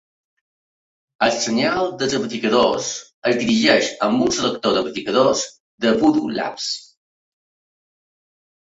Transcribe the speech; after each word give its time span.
El 1.25 1.33
senyal 1.43 1.91
dels 1.99 2.15
amplificadors 2.19 2.89
es 3.33 3.39
dirigeix 3.43 3.93
amb 4.09 4.27
un 4.29 4.35
selector 4.41 4.77
d'amplificadors 4.79 5.47
de 5.87 5.95
Voodoo 6.03 6.37
Labs. 6.41 6.75